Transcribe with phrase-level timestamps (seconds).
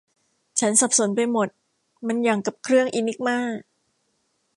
[0.59, 1.47] ฉันสับสนไปหมด
[2.07, 3.37] มันอย่างกับเครื่องอินิกมา